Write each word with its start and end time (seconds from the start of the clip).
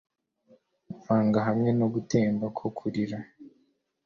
vanga 1.05 1.39
hamwe 1.47 1.69
no 1.79 1.87
gutemba 1.93 2.45
ko 2.57 2.65
kurira 2.77 3.17